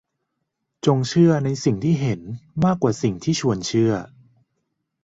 [0.85, 2.21] จงเชื่อในสิ่งที่เห็น
[2.65, 3.91] มากกว่าสิ่งที่ชวนเชื่อ